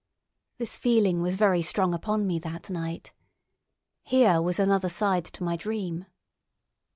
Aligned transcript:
This 0.57 0.77
feeling 0.77 1.21
was 1.21 1.35
very 1.35 1.61
strong 1.61 1.93
upon 1.93 2.25
me 2.25 2.39
that 2.39 2.71
night. 2.71 3.13
Here 4.01 4.41
was 4.41 4.57
another 4.57 4.89
side 4.89 5.25
to 5.25 5.43
my 5.43 5.55
dream. 5.55 6.07